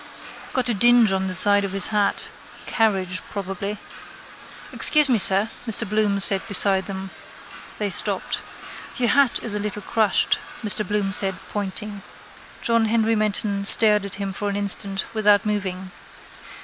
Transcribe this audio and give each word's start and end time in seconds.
Got 0.53 0.67
a 0.67 0.73
dinge 0.73 1.11
in 1.11 1.27
the 1.27 1.35
side 1.35 1.63
of 1.63 1.73
his 1.73 1.89
hat. 1.89 2.25
Carriage 2.65 3.21
probably. 3.29 3.77
—Excuse 4.73 5.07
me, 5.09 5.19
sir, 5.19 5.47
Mr 5.67 5.87
Bloom 5.87 6.19
said 6.19 6.41
beside 6.47 6.87
them. 6.87 7.11
They 7.77 7.91
stopped. 7.91 8.39
—Your 8.97 9.09
hat 9.09 9.43
is 9.43 9.53
a 9.53 9.59
little 9.59 9.83
crushed, 9.83 10.39
Mr 10.65 10.83
Bloom 10.87 11.11
said 11.11 11.35
pointing. 11.51 12.01
John 12.63 12.85
Henry 12.85 13.15
Menton 13.15 13.63
stared 13.63 14.03
at 14.03 14.15
him 14.15 14.33
for 14.33 14.49
an 14.49 14.55
instant 14.55 15.05
without 15.13 15.45
moving. 15.45 15.91